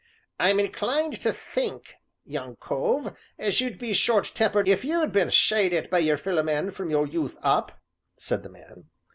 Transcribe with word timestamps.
"I'm 0.39 0.59
inclined 0.59 1.21
to 1.21 1.31
think, 1.31 1.93
young 2.25 2.55
cove, 2.55 3.15
as 3.37 3.61
you'd 3.61 3.77
be 3.77 3.93
short 3.93 4.31
tempered 4.33 4.67
if 4.67 4.83
you 4.83 5.05
been 5.05 5.29
shied 5.29 5.73
at 5.73 5.91
by 5.91 5.99
your 5.99 6.17
feller 6.17 6.41
man 6.41 6.71
from 6.71 6.89
your 6.89 7.05
youth 7.05 7.37
up," 7.43 7.79
said 8.17 8.41
the 8.41 8.49
man. 8.49 8.85